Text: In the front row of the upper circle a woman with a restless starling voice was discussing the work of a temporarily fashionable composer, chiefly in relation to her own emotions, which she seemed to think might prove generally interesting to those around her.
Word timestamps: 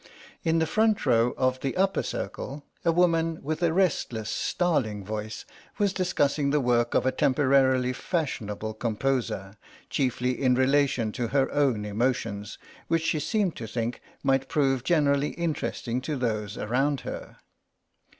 In 0.43 0.57
the 0.57 0.65
front 0.65 1.05
row 1.05 1.35
of 1.37 1.59
the 1.59 1.77
upper 1.77 2.01
circle 2.01 2.63
a 2.83 2.91
woman 2.91 3.39
with 3.43 3.61
a 3.61 3.71
restless 3.71 4.31
starling 4.31 5.05
voice 5.05 5.45
was 5.77 5.93
discussing 5.93 6.49
the 6.49 6.59
work 6.59 6.95
of 6.95 7.05
a 7.05 7.11
temporarily 7.11 7.93
fashionable 7.93 8.73
composer, 8.73 9.57
chiefly 9.91 10.41
in 10.41 10.55
relation 10.55 11.11
to 11.11 11.27
her 11.27 11.51
own 11.51 11.85
emotions, 11.85 12.57
which 12.87 13.03
she 13.03 13.19
seemed 13.19 13.55
to 13.57 13.67
think 13.67 14.01
might 14.23 14.49
prove 14.49 14.83
generally 14.83 15.33
interesting 15.33 16.01
to 16.01 16.15
those 16.15 16.57
around 16.57 17.01
her. 17.01 17.37